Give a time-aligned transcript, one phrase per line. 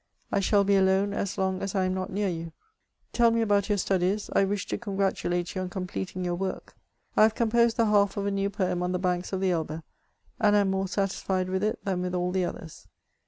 [0.31, 2.53] I shall be alone as long as I am not near you.
[3.13, 3.49] Tell me CHATEAUBRIAND.
[3.49, 6.75] 418 about your studies; I wish to congratulate you on completing your work:
[7.15, 9.83] I have composed the half of a new poem on the banks of the Elbe,
[10.39, 12.87] and am more satisfied with it than with all the others.